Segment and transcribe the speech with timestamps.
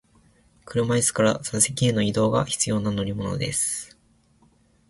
[0.65, 3.95] 車椅子から座席への移動が必要な乗り物です。